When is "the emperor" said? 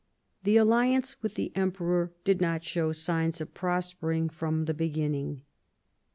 1.35-2.11